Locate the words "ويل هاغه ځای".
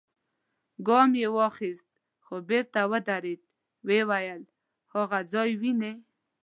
4.09-5.51